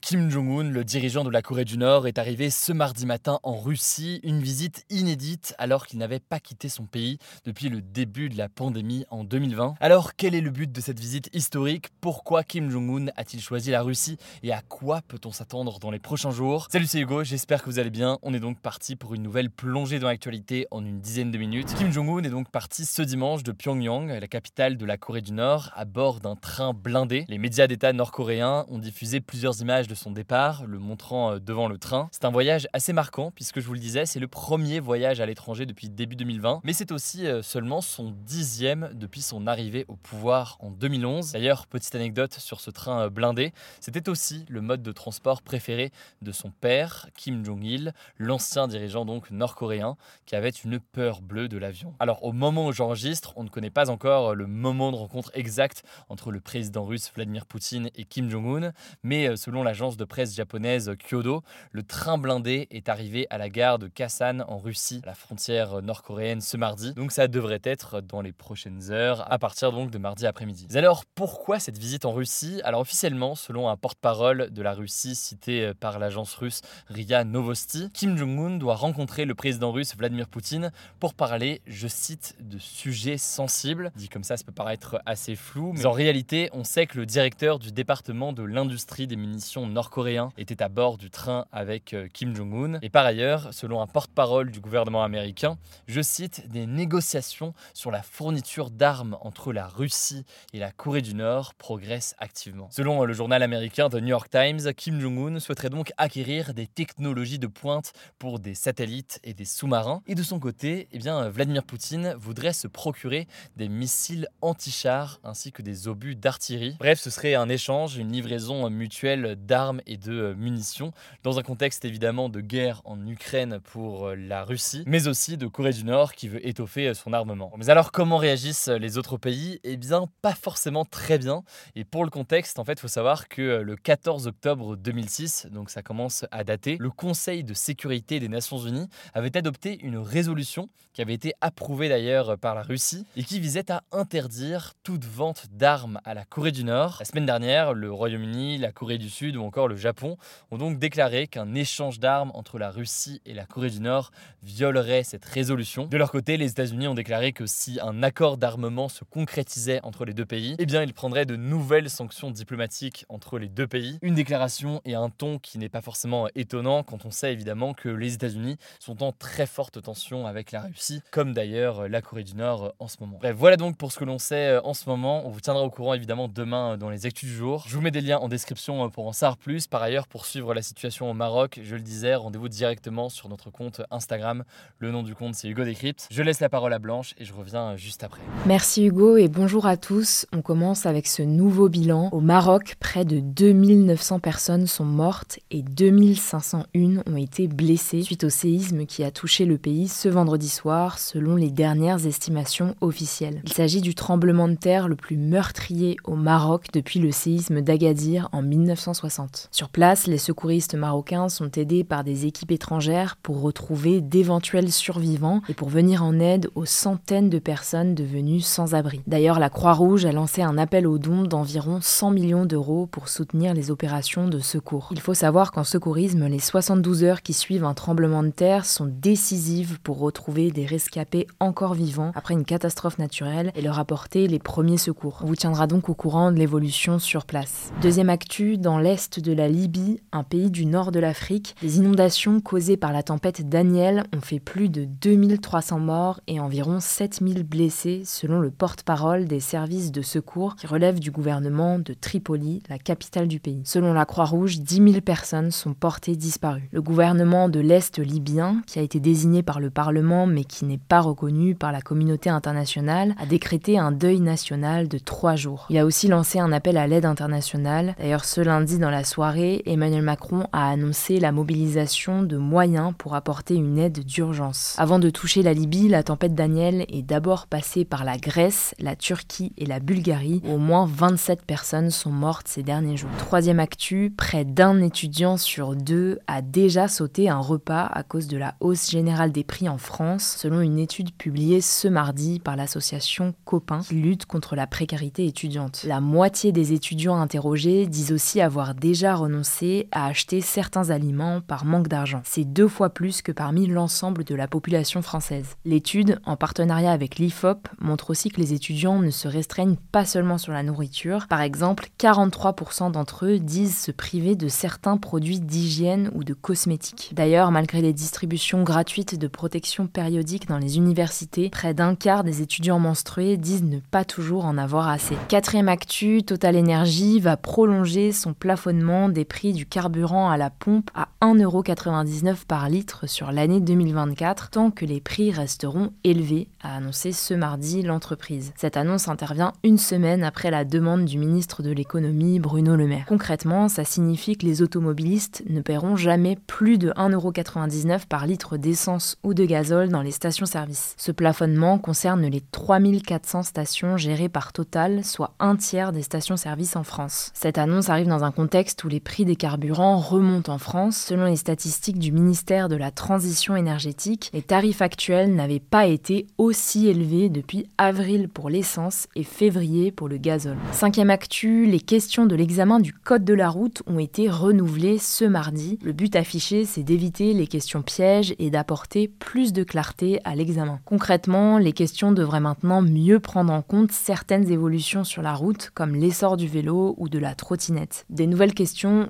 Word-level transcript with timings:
Kim 0.00 0.30
Jong-un, 0.30 0.70
le 0.70 0.82
dirigeant 0.82 1.24
de 1.24 1.30
la 1.30 1.42
Corée 1.42 1.66
du 1.66 1.76
Nord, 1.76 2.06
est 2.06 2.18
arrivé 2.18 2.48
ce 2.48 2.72
mardi 2.72 3.04
matin 3.04 3.38
en 3.42 3.60
Russie, 3.60 4.18
une 4.22 4.40
visite 4.40 4.84
inédite 4.88 5.54
alors 5.58 5.86
qu'il 5.86 5.98
n'avait 5.98 6.20
pas 6.20 6.40
quitté 6.40 6.70
son 6.70 6.86
pays 6.86 7.18
depuis 7.44 7.68
le 7.68 7.82
début 7.82 8.30
de 8.30 8.38
la 8.38 8.48
pandémie 8.48 9.04
en 9.10 9.24
2020. 9.24 9.74
Alors 9.78 10.16
quel 10.16 10.34
est 10.34 10.40
le 10.40 10.50
but 10.50 10.72
de 10.72 10.80
cette 10.80 10.98
visite 10.98 11.28
historique? 11.34 11.88
Pourquoi 12.00 12.44
Kim 12.44 12.70
Jong-un 12.70 13.08
a-t-il 13.16 13.42
choisi 13.42 13.70
la 13.70 13.82
Russie? 13.82 14.16
Et 14.42 14.52
à 14.52 14.62
quoi 14.62 15.02
peut-on 15.06 15.32
s'attendre 15.32 15.78
dans 15.78 15.90
les 15.90 15.98
prochains 15.98 16.30
jours? 16.30 16.66
Salut 16.72 16.86
c'est 16.86 17.00
Hugo, 17.00 17.22
j'espère 17.22 17.62
que 17.62 17.68
vous 17.68 17.78
allez 17.78 17.90
bien. 17.90 18.18
On 18.22 18.32
est 18.32 18.40
donc 18.40 18.58
parti 18.58 18.96
pour 18.96 19.14
une 19.14 19.22
nouvelle 19.22 19.50
plongée 19.50 19.98
dans 19.98 20.08
l'actualité 20.08 20.66
en 20.70 20.84
une 20.84 21.00
dizaine 21.00 21.30
de 21.30 21.38
minutes. 21.38 21.74
Kim 21.76 21.92
Jong-un 21.92 22.24
est 22.24 22.30
donc 22.30 22.50
parti 22.50 22.86
ce 22.86 23.02
dimanche 23.02 23.42
de 23.42 23.52
Pyongyang, 23.52 24.08
la 24.08 24.28
capitale 24.28 24.78
de 24.78 24.86
la 24.86 24.96
Corée 24.96 25.20
du 25.20 25.32
Nord, 25.32 25.70
à 25.74 25.84
bord 25.84 26.20
d'un 26.20 26.36
train 26.36 26.72
blindé. 26.72 27.26
Les 27.28 27.38
médias 27.38 27.66
d'État 27.66 27.92
nord-coréens 27.92 28.64
ont 28.68 28.78
diffusé 28.78 29.20
plusieurs 29.20 29.60
images 29.60 29.89
de 29.90 29.94
son 29.96 30.12
départ, 30.12 30.64
le 30.66 30.78
montrant 30.78 31.32
euh, 31.32 31.38
devant 31.40 31.68
le 31.68 31.76
train. 31.76 32.08
C'est 32.12 32.24
un 32.24 32.30
voyage 32.30 32.68
assez 32.72 32.92
marquant, 32.92 33.32
puisque 33.32 33.58
je 33.60 33.66
vous 33.66 33.74
le 33.74 33.80
disais, 33.80 34.06
c'est 34.06 34.20
le 34.20 34.28
premier 34.28 34.78
voyage 34.78 35.20
à 35.20 35.26
l'étranger 35.26 35.66
depuis 35.66 35.90
début 35.90 36.14
2020, 36.14 36.60
mais 36.62 36.72
c'est 36.72 36.92
aussi 36.92 37.26
euh, 37.26 37.42
seulement 37.42 37.80
son 37.80 38.12
dixième 38.24 38.90
depuis 38.94 39.20
son 39.20 39.48
arrivée 39.48 39.84
au 39.88 39.96
pouvoir 39.96 40.56
en 40.60 40.70
2011. 40.70 41.32
D'ailleurs, 41.32 41.66
petite 41.66 41.94
anecdote 41.96 42.34
sur 42.34 42.60
ce 42.60 42.70
train 42.70 43.06
euh, 43.06 43.10
blindé, 43.10 43.52
c'était 43.80 44.08
aussi 44.08 44.46
le 44.48 44.60
mode 44.60 44.82
de 44.82 44.92
transport 44.92 45.42
préféré 45.42 45.90
de 46.22 46.30
son 46.30 46.52
père, 46.52 47.08
Kim 47.16 47.44
Jong-il, 47.44 47.92
l'ancien 48.16 48.68
dirigeant 48.68 49.04
donc 49.04 49.32
nord-coréen, 49.32 49.96
qui 50.24 50.36
avait 50.36 50.50
une 50.50 50.78
peur 50.78 51.20
bleue 51.20 51.48
de 51.48 51.58
l'avion. 51.58 51.94
Alors 51.98 52.24
au 52.24 52.32
moment 52.32 52.66
où 52.66 52.72
j'enregistre, 52.72 53.32
on 53.34 53.42
ne 53.42 53.48
connaît 53.48 53.70
pas 53.70 53.90
encore 53.90 54.36
le 54.36 54.46
moment 54.46 54.92
de 54.92 54.96
rencontre 54.96 55.32
exact 55.34 55.82
entre 56.08 56.30
le 56.30 56.40
président 56.40 56.84
russe 56.84 57.10
Vladimir 57.12 57.44
Poutine 57.44 57.90
et 57.96 58.04
Kim 58.04 58.30
Jong-un, 58.30 58.72
mais 59.02 59.36
selon 59.36 59.64
l'agence 59.80 59.96
de 59.96 60.04
presse 60.04 60.34
japonaise 60.34 60.92
Kyodo, 61.08 61.42
le 61.72 61.82
train 61.82 62.18
blindé 62.18 62.68
est 62.70 62.90
arrivé 62.90 63.26
à 63.30 63.38
la 63.38 63.48
gare 63.48 63.78
de 63.78 63.88
Kasan 63.88 64.44
en 64.46 64.58
Russie, 64.58 65.00
à 65.04 65.06
la 65.06 65.14
frontière 65.14 65.80
nord-coréenne 65.80 66.42
ce 66.42 66.58
mardi. 66.58 66.92
Donc 66.92 67.12
ça 67.12 67.28
devrait 67.28 67.62
être 67.64 68.02
dans 68.02 68.20
les 68.20 68.32
prochaines 68.32 68.90
heures, 68.90 69.24
à 69.32 69.38
partir 69.38 69.72
donc 69.72 69.90
de 69.90 69.96
mardi 69.96 70.26
après-midi. 70.26 70.66
Alors 70.76 71.06
pourquoi 71.14 71.58
cette 71.60 71.78
visite 71.78 72.04
en 72.04 72.12
Russie? 72.12 72.60
Alors 72.62 72.82
officiellement, 72.82 73.34
selon 73.34 73.70
un 73.70 73.76
porte-parole 73.78 74.50
de 74.50 74.60
la 74.60 74.74
Russie 74.74 75.14
cité 75.14 75.72
par 75.80 75.98
l'agence 75.98 76.34
russe 76.34 76.60
RIA 76.90 77.24
Novosti, 77.24 77.90
Kim 77.94 78.18
Jong-un 78.18 78.58
doit 78.58 78.74
rencontrer 78.76 79.24
le 79.24 79.34
président 79.34 79.72
russe 79.72 79.96
Vladimir 79.96 80.28
Poutine 80.28 80.72
pour 80.98 81.14
parler, 81.14 81.62
je 81.66 81.88
cite, 81.88 82.36
de 82.38 82.58
sujets 82.58 83.16
sensibles. 83.16 83.92
Dit 83.96 84.10
comme 84.10 84.24
ça, 84.24 84.36
ça 84.36 84.44
peut 84.44 84.52
paraître 84.52 85.00
assez 85.06 85.36
flou, 85.36 85.72
mais 85.72 85.86
en 85.86 85.92
réalité, 85.92 86.50
on 86.52 86.64
sait 86.64 86.86
que 86.86 86.98
le 86.98 87.06
directeur 87.06 87.58
du 87.58 87.72
département 87.72 88.34
de 88.34 88.42
l'industrie 88.42 89.06
des 89.06 89.16
munitions 89.16 89.69
nord-coréen 89.70 90.30
était 90.36 90.62
à 90.62 90.68
bord 90.68 90.98
du 90.98 91.10
train 91.10 91.46
avec 91.52 91.94
euh, 91.94 92.08
Kim 92.12 92.34
Jong-un. 92.34 92.78
Et 92.82 92.90
par 92.90 93.06
ailleurs, 93.06 93.52
selon 93.52 93.80
un 93.80 93.86
porte-parole 93.86 94.50
du 94.50 94.60
gouvernement 94.60 95.02
américain, 95.02 95.56
je 95.86 96.00
cite, 96.00 96.48
des 96.48 96.66
négociations 96.66 97.54
sur 97.74 97.90
la 97.90 98.02
fourniture 98.02 98.70
d'armes 98.70 99.16
entre 99.20 99.52
la 99.52 99.66
Russie 99.66 100.24
et 100.52 100.58
la 100.58 100.70
Corée 100.70 101.02
du 101.02 101.14
Nord 101.14 101.54
progressent 101.54 102.14
activement. 102.18 102.68
Selon 102.70 103.04
le 103.04 103.12
journal 103.12 103.42
américain 103.42 103.88
The 103.88 103.96
New 103.96 104.08
York 104.08 104.30
Times, 104.30 104.72
Kim 104.74 105.00
Jong-un 105.00 105.40
souhaiterait 105.40 105.70
donc 105.70 105.92
acquérir 105.96 106.54
des 106.54 106.66
technologies 106.66 107.38
de 107.38 107.46
pointe 107.46 107.92
pour 108.18 108.38
des 108.38 108.54
satellites 108.54 109.20
et 109.24 109.34
des 109.34 109.44
sous-marins. 109.44 110.02
Et 110.06 110.14
de 110.14 110.22
son 110.22 110.38
côté, 110.38 110.88
eh 110.92 110.98
bien, 110.98 111.28
Vladimir 111.28 111.64
Poutine 111.64 112.14
voudrait 112.18 112.52
se 112.52 112.66
procurer 112.66 113.26
des 113.56 113.68
missiles 113.68 114.28
anti-chars 114.42 115.20
ainsi 115.24 115.52
que 115.52 115.62
des 115.62 115.88
obus 115.88 116.16
d'artillerie. 116.16 116.76
Bref, 116.78 117.00
ce 117.00 117.10
serait 117.10 117.34
un 117.34 117.48
échange, 117.48 117.96
une 117.96 118.12
livraison 118.12 118.68
mutuelle 118.70 119.36
d'armes 119.36 119.59
et 119.86 119.96
de 119.96 120.12
euh, 120.12 120.34
munitions, 120.34 120.92
dans 121.22 121.38
un 121.38 121.42
contexte 121.42 121.84
évidemment 121.84 122.28
de 122.28 122.40
guerre 122.40 122.80
en 122.84 123.06
Ukraine 123.06 123.60
pour 123.60 124.08
euh, 124.08 124.14
la 124.16 124.44
Russie, 124.44 124.82
mais 124.86 125.08
aussi 125.08 125.36
de 125.36 125.46
Corée 125.46 125.72
du 125.72 125.84
Nord 125.84 126.14
qui 126.14 126.28
veut 126.28 126.46
étoffer 126.46 126.88
euh, 126.88 126.94
son 126.94 127.12
armement. 127.12 127.52
Mais 127.58 127.70
alors 127.70 127.92
comment 127.92 128.16
réagissent 128.16 128.68
les 128.68 128.98
autres 128.98 129.16
pays? 129.16 129.60
Eh 129.64 129.76
bien 129.76 130.08
pas 130.22 130.34
forcément 130.34 130.84
très 130.84 131.18
bien. 131.18 131.42
Et 131.74 131.84
pour 131.84 132.04
le 132.04 132.10
contexte, 132.10 132.58
en 132.58 132.64
fait, 132.64 132.80
faut 132.80 132.88
savoir 132.88 133.28
que 133.28 133.60
le 133.60 133.76
14 133.76 134.26
octobre 134.26 134.76
2006, 134.76 135.48
donc 135.52 135.70
ça 135.70 135.82
commence 135.82 136.24
à 136.30 136.44
dater, 136.44 136.76
le 136.80 136.90
Conseil 136.90 137.44
de 137.44 137.54
sécurité 137.54 138.20
des 138.20 138.28
Nations 138.28 138.58
Unies 138.58 138.88
avait 139.14 139.36
adopté 139.36 139.78
une 139.82 139.98
résolution 139.98 140.68
qui 140.92 141.02
avait 141.02 141.14
été 141.14 141.34
approuvée 141.40 141.88
d'ailleurs 141.88 142.36
par 142.38 142.54
la 142.54 142.62
Russie 142.62 143.06
et 143.16 143.22
qui 143.22 143.40
visait 143.40 143.70
à 143.70 143.82
interdire 143.92 144.72
toute 144.82 145.04
vente 145.04 145.46
d'armes 145.52 146.00
à 146.04 146.14
la 146.14 146.24
Corée 146.24 146.52
du 146.52 146.64
Nord. 146.64 146.96
La 146.98 147.04
semaine 147.04 147.26
dernière, 147.26 147.74
le 147.74 147.92
Royaume-Uni, 147.92 148.58
la 148.58 148.72
Corée 148.72 148.98
du 148.98 149.10
Sud 149.10 149.36
ou 149.36 149.44
encore 149.50 149.66
le 149.66 149.74
Japon, 149.74 150.16
ont 150.52 150.58
donc 150.58 150.78
déclaré 150.78 151.26
qu'un 151.26 151.56
échange 151.56 151.98
d'armes 151.98 152.30
entre 152.34 152.56
la 152.56 152.70
Russie 152.70 153.20
et 153.26 153.34
la 153.34 153.46
Corée 153.46 153.70
du 153.70 153.80
Nord 153.80 154.12
violerait 154.44 155.02
cette 155.02 155.24
résolution. 155.24 155.86
De 155.86 155.96
leur 155.96 156.12
côté, 156.12 156.36
les 156.36 156.52
États-Unis 156.52 156.86
ont 156.86 156.94
déclaré 156.94 157.32
que 157.32 157.46
si 157.46 157.80
un 157.82 158.04
accord 158.04 158.36
d'armement 158.36 158.88
se 158.88 159.02
concrétisait 159.02 159.80
entre 159.82 160.04
les 160.04 160.14
deux 160.14 160.24
pays, 160.24 160.54
eh 160.60 160.66
bien 160.66 160.84
ils 160.84 160.94
prendraient 160.94 161.26
de 161.26 161.34
nouvelles 161.34 161.90
sanctions 161.90 162.30
diplomatiques 162.30 163.06
entre 163.08 163.40
les 163.40 163.48
deux 163.48 163.66
pays. 163.66 163.98
Une 164.02 164.14
déclaration 164.14 164.80
et 164.84 164.94
un 164.94 165.10
ton 165.10 165.40
qui 165.40 165.58
n'est 165.58 165.68
pas 165.68 165.80
forcément 165.80 166.28
étonnant 166.36 166.84
quand 166.84 167.04
on 167.06 167.10
sait 167.10 167.32
évidemment 167.32 167.74
que 167.74 167.88
les 167.88 168.14
États-Unis 168.14 168.56
sont 168.78 169.02
en 169.02 169.10
très 169.10 169.46
forte 169.46 169.82
tension 169.82 170.28
avec 170.28 170.52
la 170.52 170.60
Russie, 170.60 171.02
comme 171.10 171.32
d'ailleurs 171.32 171.88
la 171.88 172.00
Corée 172.02 172.22
du 172.22 172.36
Nord 172.36 172.72
en 172.78 172.86
ce 172.86 172.98
moment. 173.00 173.18
Bref, 173.18 173.34
voilà 173.36 173.56
donc 173.56 173.76
pour 173.76 173.90
ce 173.90 173.98
que 173.98 174.04
l'on 174.04 174.20
sait 174.20 174.58
en 174.62 174.74
ce 174.74 174.88
moment. 174.88 175.26
On 175.26 175.30
vous 175.30 175.40
tiendra 175.40 175.64
au 175.64 175.70
courant 175.70 175.94
évidemment 175.94 176.28
demain 176.28 176.78
dans 176.78 176.88
les 176.88 177.04
actus 177.04 177.28
du 177.28 177.34
jour. 177.34 177.64
Je 177.66 177.74
vous 177.74 177.82
mets 177.82 177.90
des 177.90 178.00
liens 178.00 178.18
en 178.18 178.28
description 178.28 178.88
pour 178.90 179.08
en 179.08 179.12
savoir 179.12 179.38
plus 179.40 179.66
par 179.66 179.82
ailleurs, 179.82 180.06
pour 180.06 180.26
suivre 180.26 180.54
la 180.54 180.62
situation 180.62 181.10
au 181.10 181.14
Maroc, 181.14 181.60
je 181.62 181.74
le 181.74 181.80
disais, 181.80 182.14
rendez-vous 182.14 182.48
directement 182.48 183.08
sur 183.08 183.28
notre 183.28 183.50
compte 183.50 183.80
Instagram. 183.90 184.44
Le 184.78 184.90
nom 184.90 185.02
du 185.02 185.14
compte, 185.14 185.34
c'est 185.34 185.48
Hugo 185.48 185.64
Décrypte. 185.64 186.06
Je 186.10 186.22
laisse 186.22 186.40
la 186.40 186.48
parole 186.48 186.72
à 186.72 186.78
Blanche 186.78 187.14
et 187.18 187.24
je 187.24 187.32
reviens 187.32 187.74
juste 187.76 188.04
après. 188.04 188.20
Merci 188.46 188.84
Hugo 188.84 189.16
et 189.16 189.28
bonjour 189.28 189.66
à 189.66 189.76
tous. 189.76 190.26
On 190.32 190.42
commence 190.42 190.84
avec 190.84 191.06
ce 191.06 191.22
nouveau 191.22 191.68
bilan. 191.68 192.10
Au 192.12 192.20
Maroc, 192.20 192.76
près 192.78 193.04
de 193.04 193.20
2900 193.20 194.20
personnes 194.20 194.66
sont 194.66 194.84
mortes 194.84 195.38
et 195.50 195.62
2501 195.62 197.02
ont 197.06 197.16
été 197.16 197.48
blessées 197.48 198.02
suite 198.02 198.24
au 198.24 198.30
séisme 198.30 198.84
qui 198.84 199.04
a 199.04 199.10
touché 199.10 199.46
le 199.46 199.56
pays 199.56 199.88
ce 199.88 200.08
vendredi 200.08 200.48
soir, 200.48 200.98
selon 200.98 201.34
les 201.36 201.50
dernières 201.50 202.06
estimations 202.06 202.76
officielles. 202.82 203.40
Il 203.44 203.52
s'agit 203.52 203.80
du 203.80 203.94
tremblement 203.94 204.48
de 204.48 204.54
terre 204.54 204.86
le 204.86 204.96
plus 204.96 205.16
meurtrier 205.16 205.96
au 206.04 206.14
Maroc 206.14 206.66
depuis 206.72 207.00
le 207.00 207.10
séisme 207.10 207.62
d'Agadir 207.62 208.28
en 208.32 208.42
1960. 208.42 209.19
Sur 209.50 209.68
place, 209.68 210.06
les 210.06 210.18
secouristes 210.18 210.74
marocains 210.74 211.28
sont 211.28 211.50
aidés 211.52 211.84
par 211.84 212.04
des 212.04 212.26
équipes 212.26 212.52
étrangères 212.52 213.16
pour 213.22 213.40
retrouver 213.40 214.00
d'éventuels 214.00 214.72
survivants 214.72 215.42
et 215.48 215.54
pour 215.54 215.68
venir 215.68 216.04
en 216.04 216.18
aide 216.20 216.50
aux 216.54 216.66
centaines 216.66 217.30
de 217.30 217.38
personnes 217.38 217.94
devenues 217.94 218.40
sans 218.40 218.74
abri. 218.74 219.00
D'ailleurs, 219.06 219.38
la 219.38 219.50
Croix-Rouge 219.50 220.04
a 220.04 220.12
lancé 220.12 220.42
un 220.42 220.58
appel 220.58 220.86
aux 220.86 220.98
dons 220.98 221.22
d'environ 221.22 221.78
100 221.80 222.10
millions 222.10 222.44
d'euros 222.44 222.86
pour 222.86 223.08
soutenir 223.08 223.54
les 223.54 223.70
opérations 223.70 224.28
de 224.28 224.38
secours. 224.38 224.88
Il 224.92 225.00
faut 225.00 225.14
savoir 225.14 225.52
qu'en 225.52 225.64
secourisme, 225.64 226.26
les 226.26 226.38
72 226.38 227.04
heures 227.04 227.22
qui 227.22 227.32
suivent 227.32 227.64
un 227.64 227.74
tremblement 227.74 228.22
de 228.22 228.30
terre 228.30 228.64
sont 228.64 228.86
décisives 228.86 229.80
pour 229.80 229.98
retrouver 229.98 230.50
des 230.50 230.66
rescapés 230.66 231.26
encore 231.40 231.74
vivants 231.74 232.12
après 232.14 232.34
une 232.34 232.44
catastrophe 232.44 232.98
naturelle 232.98 233.52
et 233.54 233.62
leur 233.62 233.78
apporter 233.78 234.28
les 234.28 234.38
premiers 234.38 234.78
secours. 234.78 235.18
On 235.22 235.26
vous 235.26 235.36
tiendra 235.36 235.66
donc 235.66 235.88
au 235.88 235.94
courant 235.94 236.32
de 236.32 236.38
l'évolution 236.38 236.98
sur 236.98 237.24
place. 237.24 237.72
Deuxième 237.82 238.10
actu, 238.10 238.58
dans 238.58 238.78
l'Est 238.78 239.09
de 239.18 239.32
la 239.32 239.48
Libye, 239.48 240.00
un 240.12 240.22
pays 240.22 240.50
du 240.50 240.66
nord 240.66 240.92
de 240.92 241.00
l'Afrique, 241.00 241.56
les 241.62 241.78
inondations 241.78 242.40
causées 242.40 242.76
par 242.76 242.92
la 242.92 243.02
tempête 243.02 243.48
Daniel 243.48 244.04
ont 244.14 244.20
fait 244.20 244.38
plus 244.38 244.68
de 244.68 244.84
2300 244.84 245.80
morts 245.80 246.20
et 246.26 246.38
environ 246.38 246.78
7000 246.80 247.42
blessés 247.42 248.02
selon 248.04 248.40
le 248.40 248.50
porte-parole 248.50 249.24
des 249.24 249.40
services 249.40 249.90
de 249.90 250.02
secours 250.02 250.56
qui 250.56 250.66
relève 250.66 251.00
du 251.00 251.10
gouvernement 251.10 251.78
de 251.78 251.94
Tripoli, 251.94 252.62
la 252.68 252.78
capitale 252.78 253.26
du 253.26 253.40
pays. 253.40 253.62
Selon 253.64 253.92
la 253.92 254.04
Croix-Rouge, 254.04 254.60
10 254.60 254.92
000 254.92 255.00
personnes 255.00 255.50
sont 255.50 255.74
portées 255.74 256.16
disparues. 256.16 256.68
Le 256.70 256.82
gouvernement 256.82 257.48
de 257.48 257.60
l'Est 257.60 257.98
libyen, 257.98 258.62
qui 258.66 258.78
a 258.78 258.82
été 258.82 259.00
désigné 259.00 259.42
par 259.42 259.58
le 259.58 259.70
Parlement 259.70 260.26
mais 260.26 260.44
qui 260.44 260.64
n'est 260.64 260.78
pas 260.78 261.00
reconnu 261.00 261.54
par 261.54 261.72
la 261.72 261.80
communauté 261.80 262.30
internationale, 262.30 263.14
a 263.18 263.26
décrété 263.26 263.78
un 263.78 263.92
deuil 263.92 264.20
national 264.20 264.88
de 264.88 264.98
trois 264.98 265.36
jours. 265.36 265.66
Il 265.70 265.78
a 265.78 265.86
aussi 265.86 266.08
lancé 266.08 266.38
un 266.38 266.52
appel 266.52 266.76
à 266.76 266.86
l'aide 266.86 267.04
internationale. 267.04 267.94
D'ailleurs, 267.98 268.24
ce 268.24 268.40
lundi 268.40 268.78
dans 268.78 268.90
la 268.90 268.99
soirée, 269.04 269.62
Emmanuel 269.66 270.02
Macron 270.02 270.46
a 270.52 270.70
annoncé 270.70 271.20
la 271.20 271.32
mobilisation 271.32 272.22
de 272.22 272.36
moyens 272.36 272.92
pour 272.96 273.14
apporter 273.14 273.54
une 273.54 273.78
aide 273.78 274.04
d'urgence. 274.04 274.74
Avant 274.78 274.98
de 274.98 275.10
toucher 275.10 275.42
la 275.42 275.54
Libye, 275.54 275.88
la 275.88 276.02
tempête 276.02 276.34
Daniel 276.34 276.84
est 276.88 277.02
d'abord 277.02 277.46
passée 277.46 277.84
par 277.84 278.04
la 278.04 278.18
Grèce, 278.18 278.74
la 278.78 278.96
Turquie 278.96 279.52
et 279.56 279.66
la 279.66 279.80
Bulgarie, 279.80 280.42
au 280.48 280.58
moins 280.58 280.86
27 280.86 281.44
personnes 281.44 281.90
sont 281.90 282.10
mortes 282.10 282.48
ces 282.48 282.62
derniers 282.62 282.96
jours. 282.96 283.10
Troisième 283.18 283.60
actu, 283.60 284.12
près 284.16 284.44
d'un 284.44 284.80
étudiant 284.82 285.36
sur 285.36 285.74
deux 285.76 286.18
a 286.26 286.42
déjà 286.42 286.88
sauté 286.88 287.28
un 287.28 287.38
repas 287.38 287.86
à 287.92 288.02
cause 288.02 288.26
de 288.26 288.36
la 288.36 288.54
hausse 288.60 288.90
générale 288.90 289.32
des 289.32 289.44
prix 289.44 289.68
en 289.68 289.78
France, 289.78 290.36
selon 290.38 290.60
une 290.60 290.78
étude 290.78 291.12
publiée 291.14 291.60
ce 291.60 291.88
mardi 291.88 292.38
par 292.38 292.56
l'association 292.56 293.34
Copain 293.44 293.80
qui 293.80 293.94
lutte 293.94 294.26
contre 294.26 294.56
la 294.56 294.66
précarité 294.66 295.26
étudiante. 295.26 295.84
La 295.86 296.00
moitié 296.00 296.52
des 296.52 296.72
étudiants 296.72 297.20
interrogés 297.20 297.86
disent 297.86 298.12
aussi 298.12 298.40
avoir 298.40 298.74
déjà 298.74 298.89
renoncé 299.14 299.88
à 299.92 300.06
acheter 300.06 300.40
certains 300.40 300.90
aliments 300.90 301.40
par 301.40 301.64
manque 301.64 301.88
d'argent. 301.88 302.22
C'est 302.24 302.44
deux 302.44 302.68
fois 302.68 302.90
plus 302.90 303.22
que 303.22 303.32
parmi 303.32 303.66
l'ensemble 303.66 304.24
de 304.24 304.34
la 304.34 304.48
population 304.48 305.02
française. 305.02 305.56
L'étude, 305.64 306.20
en 306.24 306.36
partenariat 306.36 306.92
avec 306.92 307.18
l'IFOP, 307.18 307.68
montre 307.80 308.10
aussi 308.10 308.30
que 308.30 308.40
les 308.40 308.52
étudiants 308.52 308.98
ne 308.98 309.10
se 309.10 309.28
restreignent 309.28 309.76
pas 309.92 310.04
seulement 310.04 310.38
sur 310.38 310.52
la 310.52 310.62
nourriture. 310.62 311.26
Par 311.28 311.40
exemple, 311.40 311.88
43% 311.98 312.92
d'entre 312.92 313.26
eux 313.26 313.38
disent 313.38 313.78
se 313.78 313.90
priver 313.90 314.34
de 314.36 314.48
certains 314.48 314.96
produits 314.96 315.40
d'hygiène 315.40 316.10
ou 316.14 316.24
de 316.24 316.34
cosmétiques. 316.34 317.12
D'ailleurs, 317.14 317.50
malgré 317.50 317.80
les 317.80 317.92
distributions 317.92 318.62
gratuites 318.62 319.18
de 319.18 319.28
protection 319.28 319.86
périodique 319.86 320.48
dans 320.48 320.58
les 320.58 320.76
universités, 320.76 321.50
près 321.50 321.74
d'un 321.74 321.94
quart 321.94 322.24
des 322.24 322.42
étudiants 322.42 322.78
menstrués 322.78 323.36
disent 323.36 323.62
ne 323.62 323.78
pas 323.78 324.04
toujours 324.04 324.44
en 324.44 324.58
avoir 324.58 324.88
assez. 324.88 325.16
Quatrième 325.28 325.68
actu, 325.68 326.22
Total 326.22 326.56
Energy 326.56 327.20
va 327.20 327.36
prolonger 327.36 328.12
son 328.12 328.34
plafonnement 328.34 328.79
des 328.80 329.24
prix 329.26 329.52
du 329.52 329.66
carburant 329.66 330.30
à 330.30 330.38
la 330.38 330.48
pompe 330.48 330.90
à 330.94 331.08
1,99€ 331.22 332.46
par 332.46 332.68
litre 332.70 333.06
sur 333.06 333.30
l'année 333.30 333.60
2024, 333.60 334.50
tant 334.50 334.70
que 334.70 334.86
les 334.86 335.00
prix 335.00 335.32
resteront 335.32 335.92
élevés, 336.02 336.48
a 336.62 336.76
annoncé 336.76 337.12
ce 337.12 337.34
mardi 337.34 337.82
l'entreprise. 337.82 338.52
Cette 338.56 338.78
annonce 338.78 339.08
intervient 339.08 339.52
une 339.64 339.76
semaine 339.76 340.24
après 340.24 340.50
la 340.50 340.64
demande 340.64 341.04
du 341.04 341.18
ministre 341.18 341.62
de 341.62 341.70
l'économie 341.70 342.38
Bruno 342.38 342.74
Le 342.74 342.86
Maire. 342.86 343.04
Concrètement, 343.06 343.68
ça 343.68 343.84
signifie 343.84 344.36
que 344.36 344.46
les 344.46 344.62
automobilistes 344.62 345.42
ne 345.48 345.60
paieront 345.60 345.96
jamais 345.96 346.38
plus 346.46 346.78
de 346.78 346.90
1,99€ 346.92 348.06
par 348.06 348.26
litre 348.26 348.56
d'essence 348.56 349.18
ou 349.22 349.34
de 349.34 349.44
gazole 349.44 349.90
dans 349.90 350.02
les 350.02 350.10
stations-service. 350.10 350.94
Ce 350.96 351.12
plafonnement 351.12 351.78
concerne 351.78 352.26
les 352.26 352.40
3400 352.40 353.42
stations 353.42 353.98
gérées 353.98 354.30
par 354.30 354.52
Total, 354.52 355.04
soit 355.04 355.34
un 355.38 355.56
tiers 355.56 355.92
des 355.92 356.02
stations-service 356.02 356.76
en 356.76 356.82
France. 356.82 357.30
Cette 357.34 357.58
annonce 357.58 357.90
arrive 357.90 358.08
dans 358.08 358.24
un 358.24 358.30
contexte 358.30 358.69
où 358.84 358.88
les 358.88 359.00
prix 359.00 359.24
des 359.24 359.36
carburants 359.36 359.98
remontent 359.98 360.52
en 360.52 360.58
France. 360.58 360.96
Selon 360.96 361.26
les 361.26 361.36
statistiques 361.36 361.98
du 361.98 362.12
ministère 362.12 362.68
de 362.68 362.76
la 362.76 362.90
Transition 362.90 363.56
énergétique, 363.56 364.30
les 364.32 364.42
tarifs 364.42 364.82
actuels 364.82 365.34
n'avaient 365.34 365.60
pas 365.60 365.86
été 365.86 366.26
aussi 366.38 366.88
élevés 366.88 367.28
depuis 367.28 367.66
avril 367.78 368.28
pour 368.28 368.50
l'essence 368.50 369.08
et 369.16 369.24
février 369.24 369.92
pour 369.92 370.08
le 370.08 370.16
gazole. 370.16 370.56
Cinquième 370.72 371.10
actu, 371.10 371.66
les 371.66 371.80
questions 371.80 372.26
de 372.26 372.34
l'examen 372.34 372.80
du 372.80 372.92
code 372.92 373.24
de 373.24 373.34
la 373.34 373.48
route 373.48 373.82
ont 373.86 373.98
été 373.98 374.30
renouvelées 374.30 374.98
ce 374.98 375.24
mardi. 375.24 375.78
Le 375.82 375.92
but 375.92 376.16
affiché, 376.16 376.64
c'est 376.64 376.82
d'éviter 376.82 377.34
les 377.34 377.46
questions 377.46 377.82
pièges 377.82 378.34
et 378.38 378.50
d'apporter 378.50 379.08
plus 379.08 379.52
de 379.52 379.64
clarté 379.64 380.20
à 380.24 380.34
l'examen. 380.34 380.80
Concrètement, 380.84 381.58
les 381.58 381.72
questions 381.72 382.12
devraient 382.12 382.40
maintenant 382.40 382.82
mieux 382.82 383.20
prendre 383.20 383.52
en 383.52 383.62
compte 383.62 383.92
certaines 383.92 384.50
évolutions 384.50 385.04
sur 385.04 385.22
la 385.22 385.34
route, 385.34 385.70
comme 385.74 385.94
l'essor 385.94 386.36
du 386.36 386.46
vélo 386.46 386.94
ou 386.98 387.08
de 387.08 387.18
la 387.18 387.34
trottinette. 387.34 388.06
Des 388.10 388.26
nouvelles 388.26 388.54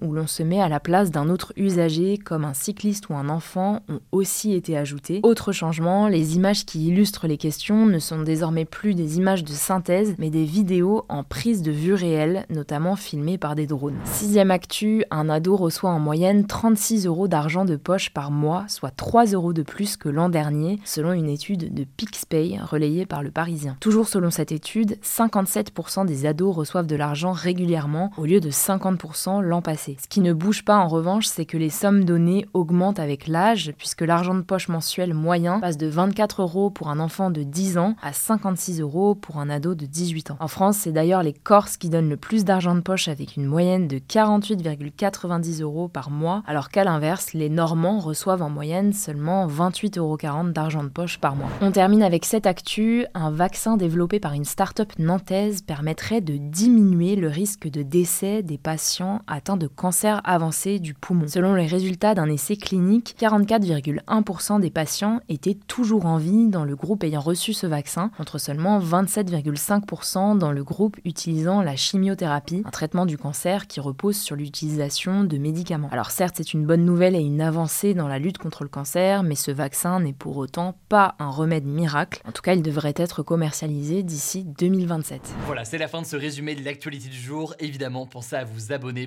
où 0.01 0.13
l'on 0.13 0.27
se 0.27 0.43
met 0.43 0.61
à 0.61 0.69
la 0.69 0.81
place 0.81 1.11
d'un 1.11 1.29
autre 1.29 1.53
usager, 1.57 2.19
comme 2.19 2.45
un 2.45 2.55
cycliste 2.55 3.09
ou 3.09 3.15
un 3.15 3.29
enfant, 3.29 3.81
ont 3.89 4.01
aussi 4.13 4.55
été 4.55 4.77
ajoutées. 4.77 5.21
Autre 5.23 5.53
changement, 5.53 6.09
les 6.09 6.37
images 6.37 6.65
qui 6.65 6.87
illustrent 6.87 7.27
les 7.27 7.37
questions 7.37 7.87
ne 7.87 7.99
sont 7.99 8.23
désormais 8.23 8.65
plus 8.65 8.95
des 8.95 9.19
images 9.19 9.45
de 9.45 9.53
synthèse, 9.53 10.15
mais 10.19 10.31
des 10.31 10.45
vidéos 10.45 11.05
en 11.09 11.25
prise 11.25 11.63
de 11.63 11.73
vue 11.73 11.95
réelle, 11.95 12.47
notamment 12.49 12.97
filmées 12.97 13.39
par 13.39 13.55
des 13.55 13.67
drones. 13.67 13.99
Sixième 14.05 14.51
actu, 14.51 15.05
un 15.11 15.29
ado 15.29 15.57
reçoit 15.57 15.91
en 15.91 15.99
moyenne 15.99 16.47
36 16.47 17.07
euros 17.07 17.29
d'argent 17.29 17.65
de 17.65 17.77
poche 17.77 18.11
par 18.11 18.31
mois, 18.31 18.65
soit 18.69 18.91
3 18.91 19.27
euros 19.27 19.53
de 19.53 19.63
plus 19.63 19.97
que 19.97 20.09
l'an 20.09 20.29
dernier, 20.29 20.79
selon 20.85 21.13
une 21.13 21.29
étude 21.29 21.75
de 21.75 21.85
PixPay 21.85 22.59
relayée 22.63 23.07
par 23.07 23.23
le 23.23 23.31
Parisien. 23.31 23.77
Toujours 23.81 24.09
selon 24.09 24.31
cette 24.31 24.53
étude, 24.53 24.97
57% 25.03 26.07
des 26.07 26.27
ados 26.27 26.55
reçoivent 26.55 26.87
de 26.87 26.97
l'argent 26.97 27.33
régulièrement 27.33 28.11
au 28.17 28.25
lieu 28.25 28.41
de 28.41 28.51
50% 28.51 29.40
l'an 29.41 29.63
passé. 29.63 29.97
Ce 30.03 30.09
qui 30.09 30.21
ne 30.21 30.33
bouge 30.33 30.65
pas 30.65 30.79
en 30.79 30.89
revanche, 30.89 31.27
c'est 31.27 31.45
que 31.45 31.57
les 31.57 31.71
sommes 31.71 32.05
données 32.05 32.47
augmentent 32.55 32.99
avec 32.99 33.27
l'âge, 33.27 33.73
puisque 33.79 34.03
l'argent 34.03 34.35
de 34.35 34.43
poche 34.43 34.69
mensuel 34.69 35.15
moyen 35.15 35.61
passe 35.61 35.77
de 35.77 35.87
24 35.87 36.43
euros 36.43 36.71
pour 36.71 36.89
un 36.89 37.01
enfant 37.01 37.31
de 37.31 37.43
10 37.43 37.79
ans 37.79 37.97
à 38.03 38.13
56 38.13 38.81
euros 38.81 39.15
pour 39.15 39.39
un 39.39 39.51
ado 39.51 39.75
de 39.75 39.87
18 39.87 40.33
ans. 40.33 40.37
En 40.41 40.49
France, 40.49 40.79
c'est 40.79 40.93
d'ailleurs 40.93 41.23
les 41.23 41.33
Corses 41.33 41.77
qui 41.77 41.89
donnent 41.89 42.09
le 42.09 42.17
plus 42.17 42.45
d'argent 42.45 42.75
de 42.75 42.81
poche 42.81 43.09
avec 43.09 43.37
une 43.37 43.47
moyenne 43.47 43.89
de 43.89 43.99
48,90 43.99 45.63
euros 45.63 45.89
par 45.89 46.11
mois, 46.11 46.43
alors 46.47 46.69
qu'à 46.69 46.85
l'inverse, 46.85 47.33
les 47.33 47.49
Normands 47.49 47.99
reçoivent 47.99 48.43
en 48.43 48.51
moyenne 48.51 48.93
seulement 48.93 49.47
28,40 49.47 49.99
euros 49.99 50.19
d'argent 50.51 50.85
de 50.85 50.89
poche 50.89 51.19
par 51.19 51.37
mois. 51.37 51.49
On 51.61 51.73
termine 51.73 52.03
avec 52.03 52.25
cette 52.25 52.47
actu, 52.47 53.07
un 53.15 53.31
vaccin 53.31 53.77
développé 53.77 54.21
par 54.21 54.35
une 54.35 54.45
start-up 54.45 54.93
nantaise 54.99 55.63
permettrait 55.63 56.21
de 56.21 56.37
diminuer 56.37 57.17
le 57.17 57.29
risque 57.29 57.69
de 57.69 57.83
décès 57.83 58.43
des 58.43 58.59
patients 58.59 59.23
atteints 59.31 59.57
de 59.57 59.67
cancer 59.67 60.21
avancé 60.25 60.79
du 60.79 60.95
poumon. 60.95 61.27
Selon 61.29 61.55
les 61.55 61.67
résultats 61.67 62.15
d'un 62.15 62.29
essai 62.29 62.57
clinique, 62.57 63.17
44,1% 63.21 64.61
des 64.61 64.71
patients 64.71 65.21
étaient 65.29 65.59
toujours 65.67 66.07
en 66.07 66.17
vie 66.17 66.49
dans 66.49 66.65
le 66.65 66.77
groupe 66.77 67.05
ayant 67.05 67.21
reçu 67.21 67.53
ce 67.53 67.67
vaccin, 67.67 68.11
contre 68.17 68.39
seulement 68.39 68.81
27,5% 68.81 70.39
dans 70.39 70.53
le 70.53 70.65
groupe 70.65 70.97
utilisant 71.05 71.63
la 71.63 71.77
chimiothérapie, 71.77 72.63
un 72.65 72.71
traitement 72.71 73.07
du 73.07 73.19
cancer 73.19 73.67
qui 73.67 73.81
repose 73.81 74.17
sur 74.17 74.37
l'utilisation 74.37 75.25
de 75.25 75.39
médicaments. 75.39 75.89
Alors 75.93 76.11
certes, 76.11 76.37
c'est 76.39 76.53
une 76.53 76.67
bonne 76.67 76.85
nouvelle 76.85 77.15
et 77.15 77.21
une 77.21 77.41
avancée 77.41 77.95
dans 77.95 78.09
la 78.09 78.19
lutte 78.19 78.39
contre 78.39 78.63
le 78.63 78.69
cancer, 78.69 79.23
mais 79.23 79.35
ce 79.35 79.51
vaccin 79.51 80.01
n'est 80.01 80.13
pour 80.13 80.37
autant 80.37 80.77
pas 80.89 81.15
un 81.19 81.31
remède 81.31 81.65
miracle. 81.65 82.23
En 82.27 82.33
tout 82.33 82.43
cas, 82.43 82.55
il 82.55 82.63
devrait 82.63 82.95
être 82.97 83.23
commercialisé 83.23 84.03
d'ici 84.03 84.45
2027. 84.45 85.21
Voilà, 85.47 85.65
c'est 85.65 85.79
la 85.79 85.89
fin 85.89 86.03
de 86.03 86.07
ce 86.07 86.17
résumé 86.17 86.55
de 86.55 86.65
l'actualité 86.65 87.09
du 87.09 87.19
jour. 87.19 87.55
Évidemment, 87.59 88.07
pensez 88.07 88.37
à 88.37 88.45
vous 88.45 88.73
abonner 88.73 89.07